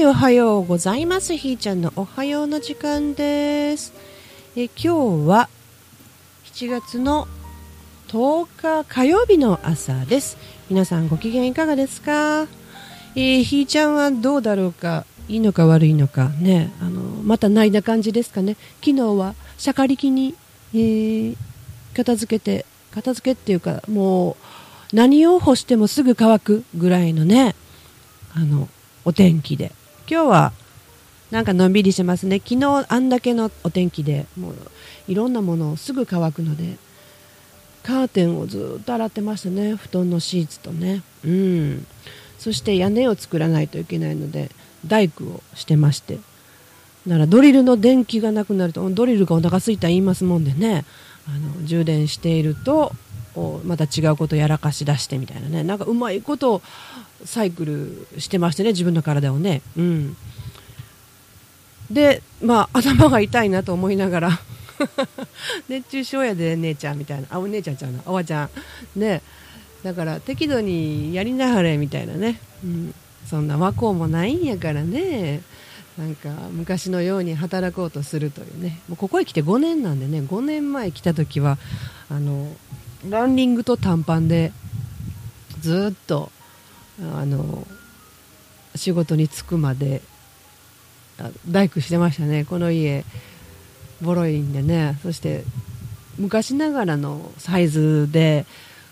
[0.00, 1.36] はいおはようございます。
[1.36, 3.92] ひーちゃんのおはようの時間です。
[4.56, 4.72] え今
[5.24, 5.50] 日は
[6.54, 7.28] 7月の
[8.08, 10.38] 10日火曜日の朝です。
[10.70, 12.46] 皆さんご機嫌いかがですか、
[13.14, 15.04] えー、ひーちゃんはどうだろうか？
[15.28, 16.30] いいのか悪いのか？
[16.30, 18.56] ねあのまた泣いた感じですかね？
[18.82, 20.34] 昨日はしゃかりきに、
[20.72, 21.36] えー、
[21.94, 24.38] 片付けて片付けっていうかも
[24.92, 27.54] う何を干してもすぐ乾くぐらいのね
[28.34, 28.66] あの
[29.04, 29.78] お天気で。
[30.10, 30.52] 今日は
[31.30, 32.40] なんかのんびりしますね。
[32.40, 34.54] 昨日あんだけのお天気でもう
[35.06, 36.78] いろんなものをすぐ乾くので
[37.84, 39.76] カーテンをずっと洗ってましたね。
[39.76, 41.04] 布団のシーツとね。
[41.24, 41.86] うん。
[42.40, 44.50] そして屋根を作らないといけないので
[44.84, 46.18] 大工をしてまして。
[47.06, 50.84] だからドリルの電気がなくなるとドリルがお腹すいた言いますもんでね。
[51.28, 52.92] あの充電していると
[53.64, 55.62] また違うことやらかし出してみたいなね。
[55.62, 56.62] なんかうまいこと
[57.24, 59.62] サイクルしてましてね自分の体をね。
[59.76, 60.16] うん。
[61.90, 64.40] でまあ頭が痛いなと思いながら
[65.68, 67.28] 熱中症やで姉ちゃんみたいな。
[67.30, 68.00] あお姉ちゃんちゃうな。
[68.06, 68.44] おばちゃ
[68.96, 69.00] ん。
[69.00, 69.22] ね。
[69.82, 72.94] だから適度にやりなはれみたいなね、うん、
[73.26, 75.40] そんな和光もないんやからね。
[75.98, 78.80] なんか昔のように働こうとするというね。
[78.88, 80.20] もうここへ来て5年なんでね。
[80.20, 81.58] 5年前来た時は
[82.08, 82.48] あの
[83.08, 84.52] ランニングと短パンで
[85.60, 86.30] ずっと
[87.14, 87.66] あの
[88.74, 90.02] 仕事に着くまで
[91.48, 92.44] 大工してましたね。
[92.44, 93.04] この家
[94.02, 94.98] ボロいんでね。
[95.02, 95.44] そして
[96.18, 98.46] 昔ながらのサイズで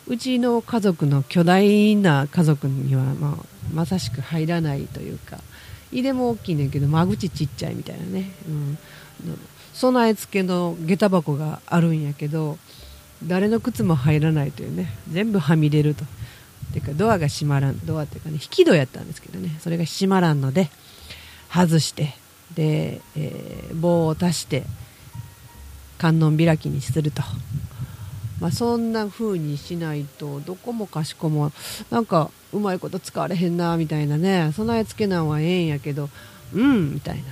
[0.07, 5.39] うちの家族の巨大な家族には、まあ、まさしく入らないというか
[5.93, 8.79] 入れも大きいねんけど間口ちっちゃいみたいなね、うん、
[9.75, 12.59] 備え付けの下駄箱があるんやけど
[13.25, 14.93] 誰の靴も入らないというね。
[15.11, 16.05] 全部はみ出ると。
[16.73, 17.79] ていうかドアが閉まらん。
[17.87, 19.57] ドアっていうかね引き戸やったんですけどね。
[19.61, 20.71] それが閉まらんので
[21.53, 22.15] 外して
[22.55, 24.65] で、えー、棒を足して
[25.99, 27.23] 観音開きにすると、
[28.41, 31.53] まあ、そんな風にしないとどこもかしこも
[31.91, 34.53] なんかうまいこと使われへんなみたいなね。
[34.55, 36.09] 備え付けなんはええんやけど
[36.55, 37.23] うんみたいな。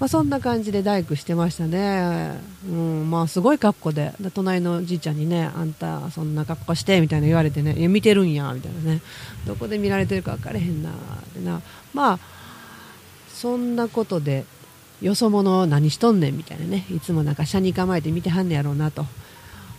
[0.00, 4.14] まあ、そんな感じで大工してましたね、うんまあ、すごい格好で。
[4.32, 9.02] 隣のじいちゃんにねあんたそんな格好してみたいな言われてねいや見てるんやみたいなね
[9.46, 10.94] どこで見られてるか分からへんなっ
[11.34, 11.60] てな。
[11.92, 12.18] まあ
[13.34, 14.46] そんなことで
[15.02, 16.86] よそ者何しとんねんみたいなね。
[16.90, 19.04] いつもなんか車に構えて見てはんねやろうなと。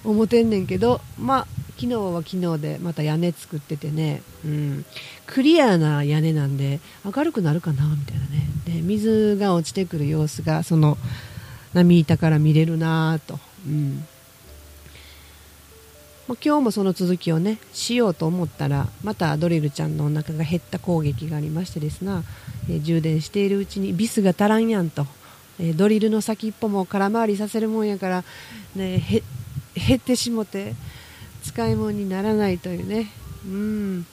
[0.03, 4.85] 思ってんねんけどまあ昨日は昨日でまた屋根作っててね、うん、
[5.25, 8.50] クリアな屋根なんで明るくなるかなみたいなね。
[8.65, 10.97] で水が落ちてくる様子がその
[11.73, 14.05] 波板から見れるなと、うん。
[16.43, 22.23] 今日もその続きをねしようと思ったらまたドリルちゃんのお腹が減った攻撃がありましてですな、
[22.69, 25.05] えー、充電しているうちにビスが足らんやんと、
[25.59, 28.23] えー、ドリルの先っぽも空回りさせるもんやから、
[28.75, 29.03] ね、
[29.75, 30.73] 減ってしもて
[31.43, 33.11] 使い物にならないというね、
[33.45, 34.05] うん、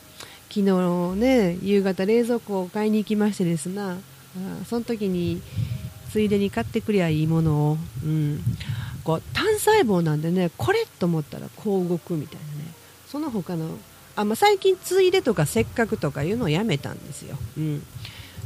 [0.48, 3.97] 昨日ね夕方冷蔵庫を買いに行きましてですな
[4.36, 5.40] あその時に
[6.10, 8.40] ついでに買ってくりゃいいものを、うん、
[9.04, 12.74] こう単細胞なんでねこれと思ったらこう動くみたいなね。
[13.06, 13.78] その他の
[14.16, 17.82] あ、まあ、最近ついでとかせっかくとかいうのをやめたんですよ、うん、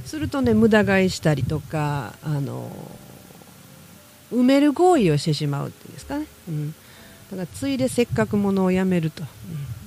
[0.04, 2.70] するとね無駄買いしたりとかあの
[4.32, 6.74] 埋める行為をしてしまうっていうんですかね、うん。
[7.30, 9.24] だからついでせっかくものをやめると、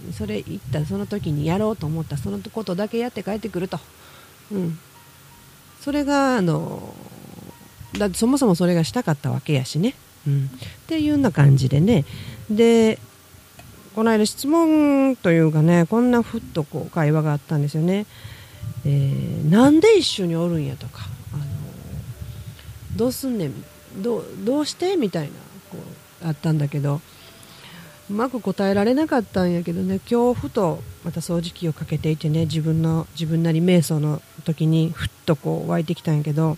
[0.07, 3.79] うん、それ言ったその時にやろうと思ったそのことだけやって帰ってくると、
[4.51, 4.79] うん、
[5.85, 6.95] それがあの
[7.95, 9.93] だそもそもそれがしたかったわけやしね、
[10.27, 10.49] うん、っ
[10.87, 12.05] ていうような感じでね。
[12.49, 12.97] で
[13.93, 18.07] この間質問というかねこんなふっとこう会話があったんですよね、
[18.83, 21.03] えー、なんで一緒におるんやとか。
[21.33, 21.43] あの
[22.95, 23.53] どうすんねん
[24.01, 25.33] どどうしてみたいな
[25.69, 25.77] こ
[26.23, 26.99] うあったんだけど。
[28.09, 29.99] うまく答えられなかったんやけどね。
[30.09, 32.41] 今日ふとまた掃除機をかけていてね。
[32.41, 36.57] 自分の自分なり瞑想の時にふっとこう湧いてきたんやけど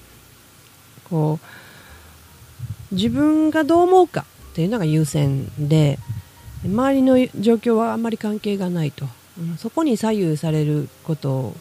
[1.10, 1.40] こ
[2.92, 6.00] う自分がどう思うかっていうのが優先で
[6.66, 9.06] 周りの状況はあまり関係がないと、
[9.40, 11.56] うん、そこに左右されること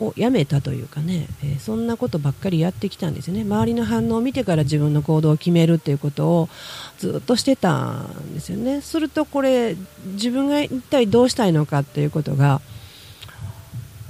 [0.00, 3.42] をやめたというかね、えー、そんなことばっかりやってきたんですよね。
[3.42, 6.48] 周りの反応を見てから自分の行動を決めるっていうことを
[6.98, 8.80] ずっとしてたんですよね。
[8.80, 9.76] するとこれ
[10.12, 12.60] 自分が一体どうしたいのかっていうことが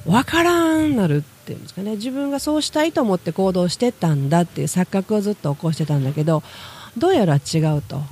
[0.06, 1.93] 分からんなるっていうんですかね。
[1.93, 6.43] 自分がそうしたいと思って行動してたんだっていう錯覚をずっと起こしてたんだけど
[6.96, 8.02] どうやら違うと。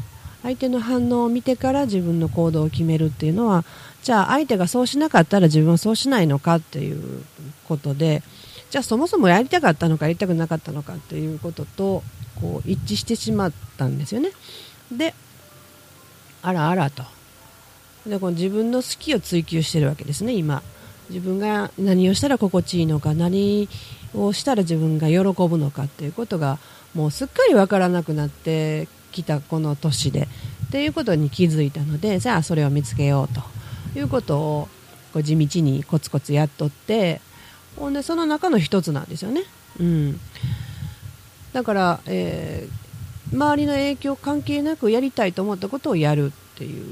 [0.42, 3.64] 相手の反応を見てから自分の行動を決めるっていうのは
[4.06, 7.24] じゃあ相手がそうしなかったら自分はそうしないのかっていう
[7.66, 8.22] ことで
[8.70, 12.04] じゃあそもそもやりたかったのかやりたくなかったのかっていうことと
[12.40, 14.30] こう一致してしまったんですよね。
[14.92, 15.12] で
[16.40, 17.02] あらあらと。
[18.06, 20.62] でこの自分の好きを追求してるわけですね今。
[21.10, 23.68] 自分が何をしたら心地いいのか何
[24.14, 25.18] をしたら自分が喜
[25.48, 26.60] ぶのかっていうことが
[26.94, 30.28] もうすっかり分からなくなってきたこの年で
[30.68, 33.55] っていうことに気づいたのでじゃあそれを見つけようと。
[33.98, 34.68] いうことを
[35.12, 37.20] こう地道にコツコツやっとって
[37.76, 39.42] ほんでその中の一つなんですよね。
[39.78, 40.20] うん、
[41.52, 46.86] だから、えー、周りの影響関係なくやりたいと思ったことをやるっていう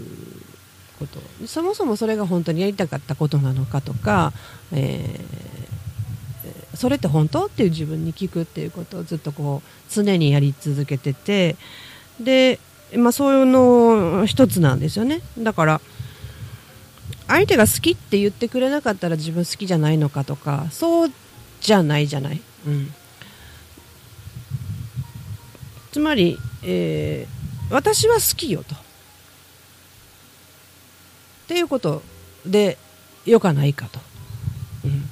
[0.98, 1.20] こと。
[1.46, 4.32] そもそもそれが本当にやりたかったことなのかとか、
[4.72, 11.56] えー、それって本当っていう自分に聞くっていうことをずっとこう常にやり続けてて
[12.20, 12.58] で、
[12.94, 15.22] まあ、そういうの一つなんですよね。
[15.38, 15.80] だから
[17.26, 21.12] 相手が好きって言ってくれなかったら自分好きじゃないのかとかそう
[21.60, 22.92] じゃないじゃない、うん、
[25.92, 28.74] つまり、えー、私は好きよと。
[28.74, 28.78] っ
[31.46, 32.02] ていうこと
[32.46, 32.78] で
[33.26, 34.00] よかないかと、
[34.84, 35.02] うん、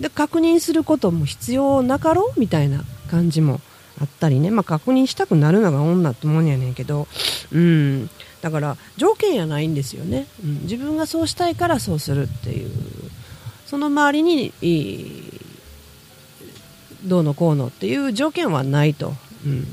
[0.00, 2.40] で確認することも必要なかろう？
[2.40, 3.60] みたいな感じも
[4.00, 7.06] あったりね、まあ、確認したくなるのが女ってもんやねんけど、
[7.52, 12.70] うん、だから条件やないんですよね、うん、自分がそうしたいからそうするっていう。
[13.66, 14.52] その周りに
[17.04, 19.14] どうのこうのっていう条件はないと、
[19.46, 19.64] うん、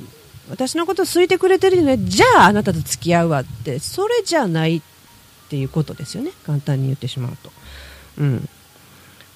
[0.51, 1.97] 私のこと好いてくれてるよね。
[1.97, 3.79] じゃああなたと付き合うわって。
[3.79, 4.81] それじゃないっ
[5.49, 6.31] ていうことですよね。
[6.45, 7.51] 簡単に言ってしまうと、
[8.19, 8.47] うん、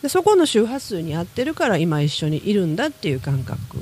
[0.04, 3.78] でそこの周波数に合ってるから今一緒にいるんだっていう感覚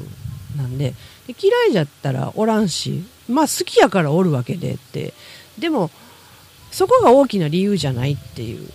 [0.55, 0.93] なんで。
[1.27, 5.13] で嫌いじゃったらおらんしまあ好きやからおるわけでって
[5.59, 5.91] でも
[6.71, 8.69] そこが大きな理由じゃないっていう。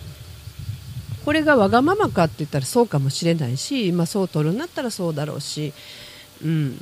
[1.25, 5.73] これがわがままかって言ったらそうかもしれないし、まあ、そう取るんだったらそうだろうし、
[6.43, 6.79] うん、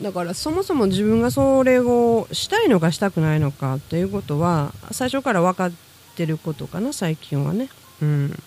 [0.00, 5.72] だからそもそも自分がそれをしたいのかしたくないのかっていうことは最初から分かっ
[6.14, 7.68] てることかな最近はね、
[8.00, 8.42] うん、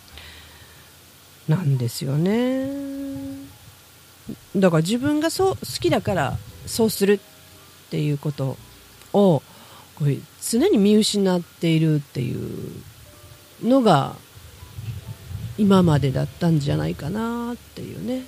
[1.49, 2.69] なんですよね。
[4.55, 7.19] だから自分がそう好きだからそうするっ
[7.89, 8.55] ていうこと
[9.11, 9.43] を
[10.01, 12.81] これ常に見失っているっていう
[13.63, 14.15] のが
[15.59, 18.23] 今までだったんじゃないかなっていうね、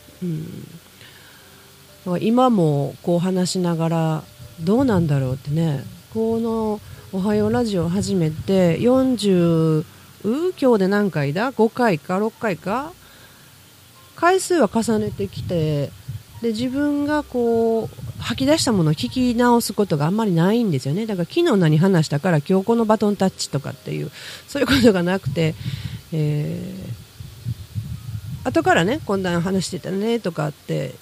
[2.05, 4.23] うん、今もこう話しながら
[4.61, 5.83] どうなんだろうってね。
[6.13, 6.79] この
[7.11, 9.83] 「おはようラジオ」始めて40
[10.23, 12.93] 今日で何回だ？5回か6回か？
[14.15, 15.89] 回数は重ねてきて
[16.43, 24.11] で自分がこう吐き出したものを聞き直すことがあんまりないんですよねだから昨日何話したから今日このバトンタッチとかっていう
[24.47, 25.55] そういうことがなくて、
[26.13, 30.95] えー、後からねこんな話してたねとかって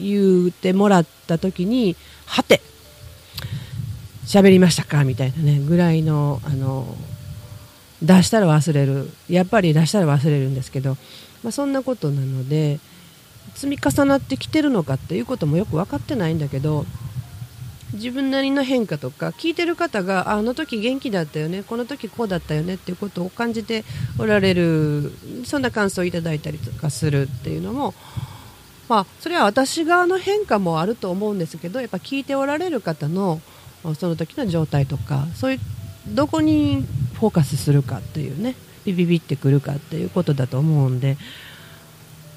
[0.00, 1.94] 言ってもらった時に
[2.26, 2.62] はて
[4.24, 6.86] 喋りましたかみたいなねぐらいのあの
[8.02, 10.96] 出したら忘れるやっぱり出したら忘れるんですけど、
[11.42, 12.80] まあ、そんなことなので。
[13.54, 16.84] 積み重なってきてるのかっていうこともよく分かってないんだけど
[17.94, 23.84] 自分なりの変化とか聞いてる方があの時元気だったよねこの時こうだったよねっていうことを感じて
[24.18, 25.12] おられる
[25.44, 27.94] そんな感想をいただいたりとかするっていうのも、
[28.88, 33.40] まあ、それは私側の変化もあると思うんですけどやっぱ聞いておられる方の
[33.96, 35.60] その時の状態とかそういう
[36.08, 36.84] どこに
[37.14, 41.16] フォーカスするかっていうねビビビってくるかっていうことだと思うんで。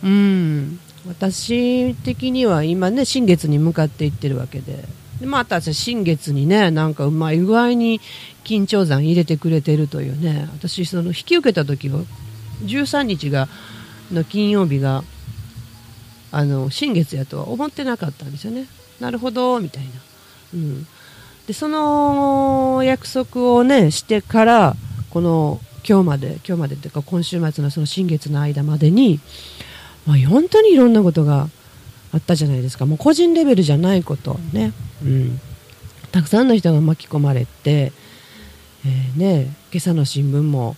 [0.04, 0.80] うん。
[1.08, 4.84] 私的には今ね新月に向かっていってるわけで。
[5.20, 8.00] でまた新月にねなんかうまい具合に
[8.44, 10.48] 緊張山入れてくれてるというね。
[10.54, 12.02] 私その引き受けた時は
[12.66, 13.48] 13日が
[14.12, 15.04] の金曜日が
[16.32, 18.68] あの新月やとは思ってなかったんですよね。
[19.00, 19.90] なるほどみたいな、
[20.56, 20.88] うん、
[21.46, 24.76] でその約束をねしてから
[25.10, 29.20] この今日まで今日までっていうか今週末のその新月の間までに
[30.08, 31.50] まあ、本当にいろんなことが
[32.14, 32.86] あったじゃないですか。
[32.86, 34.74] もう個人レベルじゃないことね、
[35.04, 35.40] うん、
[36.12, 37.92] たくさんの人が巻き込まれて、
[38.86, 40.76] えー、ね、今朝の新聞も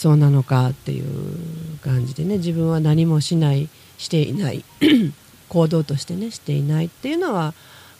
[0.00, 4.64] そうなのかっていう感じでね自分は何もしないしていない
[5.50, 7.52] 行動としてねしていないっていうのは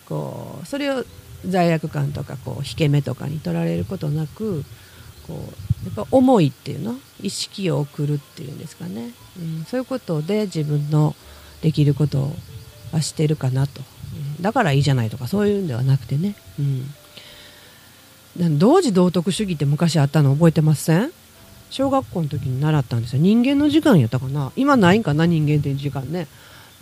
[0.08, 1.04] こうそれを
[1.46, 4.64] 罪悪感とかこう引け目とかに取られることなく
[5.30, 5.44] こ
[5.84, 11.14] うやっぱ思いっていうの意識を送るっていうんですかね、うん、そういうことで自分の
[11.62, 12.32] できること
[12.92, 13.80] はしてるかなと、
[14.36, 16.34] うん、だからいいじゃないとかそういうんではなくてね、
[18.38, 21.12] うん、同時道徳主義って昔あったの覚えてません？
[21.70, 23.22] 小学校の時に習ったんですよ。
[23.22, 24.50] 人間の時間やったかな？
[24.56, 26.26] 今ないんかな人間っていう時間ね。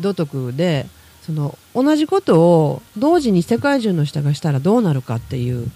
[0.00, 0.87] 道徳で
[1.26, 5.71] その同じことを同時に世界中の人がしたらどうなるかっていう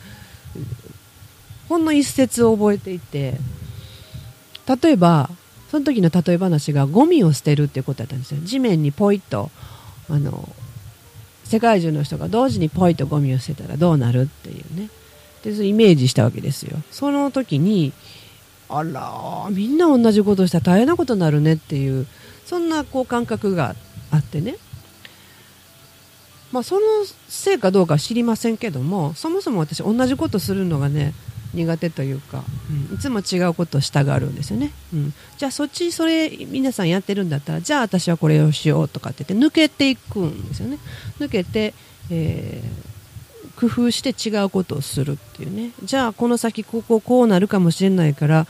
[1.73, 3.38] ほんの一節を覚えていて
[4.83, 5.31] 例えば
[5.71, 8.43] その時の例え話がゴミを捨てるっていうことだったんですよ。
[8.43, 9.50] 地面にポイッと
[10.11, 10.47] あの
[11.45, 14.91] 世界中の人が同時にポイッとゴミを捨てたらどうなるっていうね。
[15.43, 16.76] でそイメージしたわけですよ。
[16.91, 17.95] その時に
[18.69, 22.07] あらみんな同じことしたら大変なことになるねっていう
[22.45, 23.75] そんなこう感覚が
[24.11, 24.57] あってね。
[26.52, 26.81] まあ、その
[27.31, 31.14] せいかどうかは知りませんけどもそもそも私同じことするのがね
[31.54, 32.44] 苦手というか、
[32.90, 40.78] うん、いつも違うことをしたがるんですよね、うん、じゃあそっちそれ皆さんやってるんだったらじゃあ私はこれをしようとかって言って抜けていくんですよね。
[41.18, 41.75] 抜けて、
[42.11, 45.73] えー、工夫して違うことをするっていうね。
[45.85, 48.47] じゃあこの先こここうなるかもしれないから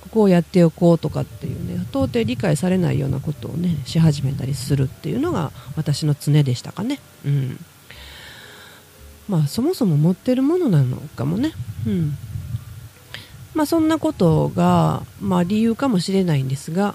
[0.00, 7.00] ここをやっておこうとかっていうね到底理解されないようなことをねし始めたりするっていうのが私の常でしたかね。
[7.24, 7.64] うん。
[9.28, 11.52] まあそもそも持ってるものなのかもね。
[11.86, 12.16] うん
[13.56, 16.94] まあそんなことがまあ理由かもしれないんですが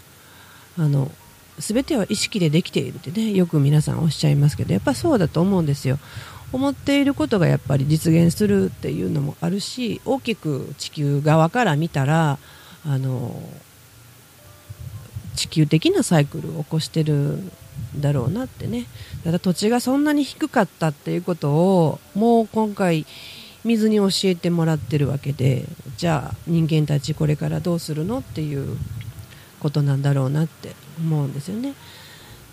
[0.77, 1.11] あの
[1.57, 5.99] 全ては意識でできているってねよく皆さんおっしゃいますけどやっぱそうだと思うんですよ。
[6.53, 12.39] 思っていることがやっぱり実現するっていうのもあるし大きく地球側から見たら
[12.85, 13.41] あの
[15.35, 17.39] 地球的なサイクルを起こしてる
[17.97, 18.85] だろうなってね。
[19.23, 23.05] ただ土地がそんなに低かったっていうことをもう今回
[23.63, 25.65] 水に教えてもらってるわけで
[25.97, 28.77] じゃあ人間たちこれからどうするのっていう
[29.59, 31.75] ことなんだろうなって思うんですよね。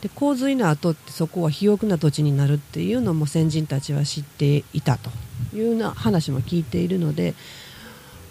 [0.02, 5.10] で洪水の後ってそこは肥沃な土地になるっていうのも先人たちは知っていたと
[5.52, 7.34] いうような話も聞いているので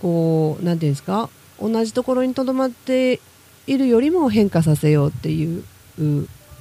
[0.01, 1.29] こう何て言うんですか
[1.59, 3.19] 同じところにとどまって
[3.65, 5.63] いるよりも変化させようっていう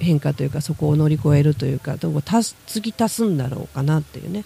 [0.01, 4.45] 変化というかそこを乗り越えるというかどこ突き足すんだろうかなっていうね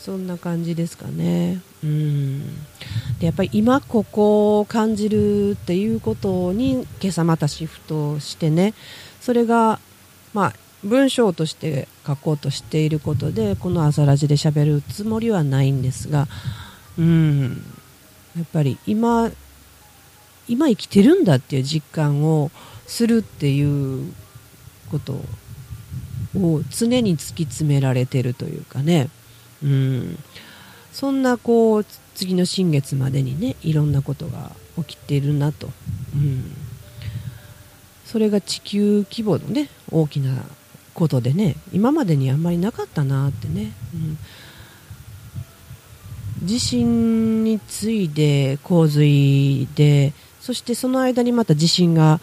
[0.00, 1.60] そんな感じですかね。
[1.84, 2.40] うん。
[3.18, 8.72] でやっぱり今ここを感じるっていうことに今朝またシフトしてね。
[9.20, 9.78] それが
[10.32, 16.28] まあ文章として書こうとしていることでこの朝ラジで喋るつもりはないんですが。
[16.98, 17.62] うん。
[18.36, 19.30] やっぱり今
[20.48, 22.50] 今生きてるんだっていう実感を
[22.86, 24.12] するっていう
[24.90, 25.12] こと
[26.34, 29.10] を常に突き詰められてるというかね、
[29.62, 30.18] うん、
[30.92, 35.68] そんなこう次の新月までにねいろんなことが起きているなと、
[36.14, 36.52] うん、
[38.04, 40.42] それが地球規模のね大きな
[40.94, 44.18] ことでね今までにあんまりなかったなってね、うん。
[46.42, 52.20] 地震に次いで洪水でそしてその間にまた地震が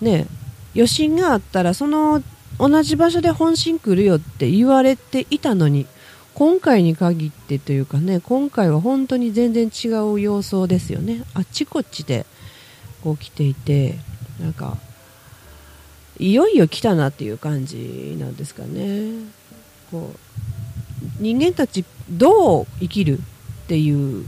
[0.00, 0.26] ね
[0.74, 2.22] 余震があったらその
[2.58, 5.86] 同じ場所で本震来るよって言われていたのに
[6.38, 11.24] 今回に限ってというかね今回は本当に全然違う様相ですよね。
[11.34, 12.26] あっちこっちで
[13.02, 13.96] こう来ていて
[14.40, 14.76] なんか
[16.16, 19.14] いよいよ来たなっていう感じなんですかね。
[19.90, 20.18] こう
[21.18, 23.22] 人間たちどう生きるっ
[23.66, 24.24] ていう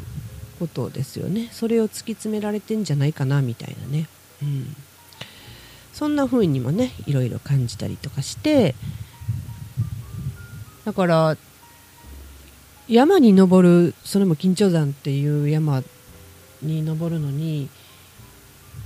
[0.59, 1.49] ことですよね。
[1.52, 4.09] それを突き詰められてんじゃないかなみたいなね、
[4.43, 4.75] うん、
[5.93, 8.75] そんな風にもねいろいろ感じたりとかして
[10.85, 11.37] だから
[12.90, 15.82] 山に登るそれも緊張山っていう山
[16.62, 17.68] に登るのに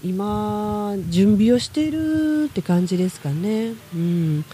[0.05, 3.73] 今準備をしているって感じですかね。
[3.95, 4.45] うん。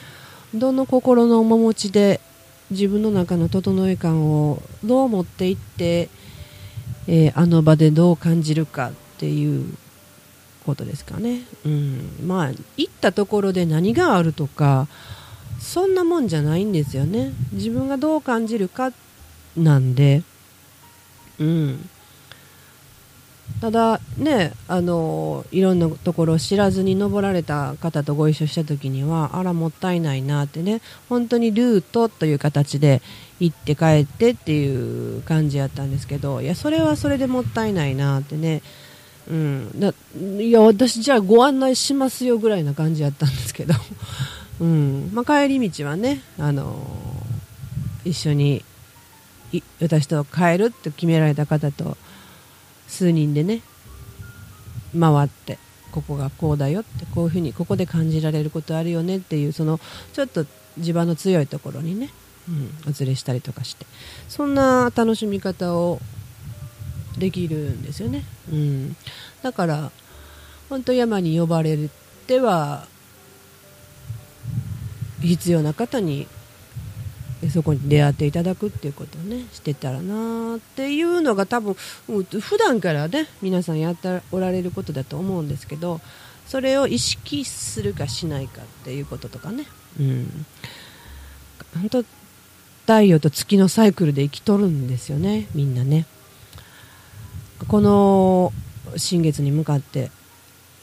[0.54, 2.21] どの心の面持ちで
[2.71, 6.09] 自分の中の整え感をどう持っていって
[7.07, 9.75] えー、あの場でどう感じるかっていう
[10.64, 14.87] ことですかね、うん、まあ行ったところで何があるとか
[15.59, 17.33] そんなもんじゃないんですよね。
[17.52, 18.92] 自分がどう感じるか
[19.61, 20.23] なんで、
[21.38, 21.88] うん、
[23.61, 30.81] ただねあのいろんなところを知らずに登られた方とご一緒した時にはあらもったいないなってね。
[31.09, 33.02] 本当にルートという形で
[33.38, 38.62] 行って帰ってっていう感じやったんですけどいやそれはそれでもったいないなってね。
[39.29, 39.95] うん、だ
[40.40, 43.75] いや私じゃあご案内しますよぐらいな感じやったんですけど、
[44.61, 45.11] うん。
[45.12, 48.64] まあ、帰り道はね、あのー、一緒に
[49.80, 51.97] 私と帰るって決められた方と
[52.87, 53.62] 数人でね
[54.99, 55.59] 回って
[55.90, 59.80] ここがこうだよってこういうふうにここで感じられることあるよねっていうその
[60.12, 60.47] ちょっと
[60.78, 62.11] 地盤の強いところにね、
[62.49, 63.87] うん、お連れしたりとかして
[64.28, 66.00] そんな楽しみ方を
[67.19, 68.97] できるんですよね、うん、
[69.42, 69.90] だから
[70.69, 71.76] 本当山に呼ばれ
[72.26, 72.87] ては
[75.21, 76.28] 必要な方に
[77.49, 86.00] そこに出会っていただくっていうことをねしてたらなっていうのが多分普段からね皆さんやっておられることだと思うんですけど
[86.47, 89.64] それを意識するかしないかっていうこととかね、
[89.99, 90.47] うん、
[91.75, 92.04] 本当
[92.82, 96.06] 太陽と月のサイクルで生きとるんですよねみんなね。
[97.68, 98.52] この
[98.97, 100.11] 新月に向かって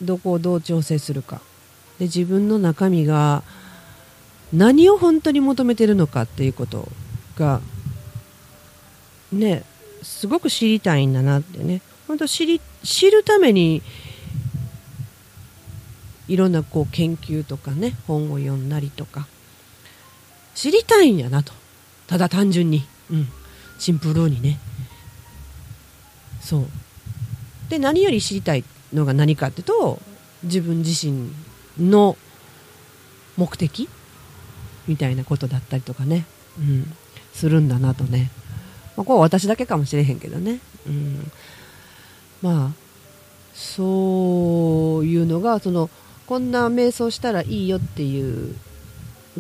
[0.02, 1.42] どこをどう調整するか。
[2.00, 3.44] で自分の中身が
[4.54, 6.88] 何を本当に求めてるのかっていうこと
[7.38, 7.62] が
[9.32, 9.64] ね
[10.04, 11.82] すごく知りたいんだなってね。
[12.08, 13.82] 本当知り知るために
[16.28, 19.28] いろんなこう研究とかね本を読んだりとか。
[20.56, 21.54] 知りたいんやなと。
[22.08, 23.28] ただ単純に、うん、
[23.78, 24.60] シンプルにね。
[26.42, 26.68] そう。
[27.70, 28.64] で何より知りたい
[28.94, 30.00] のが何かってと
[30.44, 31.32] 自分自身
[31.78, 32.18] の
[33.36, 33.90] 目的。
[34.88, 36.26] みたいなことだったりとかね、
[36.60, 36.94] うん、
[37.34, 38.32] するんだなとね、
[38.96, 41.32] まあ、これ私だけかもしれへんけどね、うん、
[42.42, 42.88] まあ
[43.54, 45.90] そういうのがその
[46.26, 48.56] こんな瞑想したらいいよっていう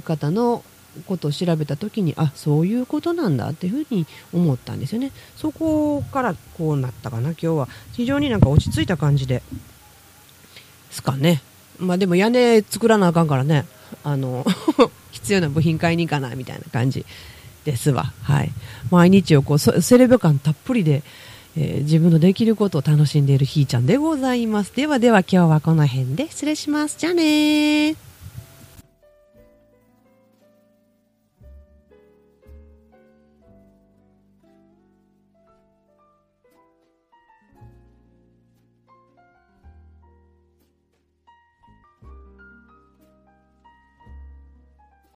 [0.03, 0.63] 方の
[1.05, 5.11] ことを調べた時にあそういうことなんだっていうふうに思ったんですよね。
[5.35, 7.67] そこからこうなったかな今日は。
[7.93, 9.43] 非常になんか落ち着いた感じで。
[10.89, 11.41] すかね。
[11.77, 13.65] まあでも屋根作らなあかんからね。
[14.03, 14.45] あの
[15.11, 17.05] 必要な部品買いに行かなみたいな感じ
[17.65, 18.13] ですわ。
[18.23, 18.51] はい。
[18.91, 21.03] 毎日をこう、セレブ感たっぷりで、
[21.57, 24.75] えー、自分のできることを楽しんでいるひーちゃんでございます。
[24.75, 26.97] ではでは今日はこの辺で失礼します。
[26.97, 28.06] じゃあね。